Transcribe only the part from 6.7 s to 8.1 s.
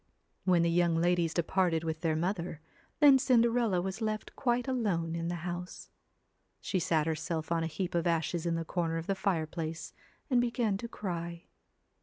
sat herself on a heap of